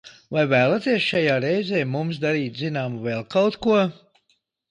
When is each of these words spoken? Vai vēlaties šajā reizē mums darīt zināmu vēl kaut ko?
Vai 0.35 0.43
vēlaties 0.51 1.03
šajā 1.09 1.35
reizē 1.43 1.83
mums 1.95 2.21
darīt 2.25 2.57
zināmu 2.63 3.05
vēl 3.09 3.23
kaut 3.35 3.59
ko? 3.67 3.77